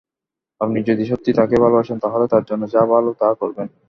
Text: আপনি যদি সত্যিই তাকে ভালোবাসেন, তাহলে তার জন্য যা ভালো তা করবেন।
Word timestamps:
আপনি 0.61 0.79
যদি 0.89 1.03
সত্যিই 1.05 1.37
তাকে 1.39 1.55
ভালোবাসেন, 1.63 1.97
তাহলে 2.03 2.25
তার 2.27 2.43
জন্য 2.49 2.63
যা 2.73 2.81
ভালো 2.91 3.09
তা 3.21 3.29
করবেন। 3.41 3.67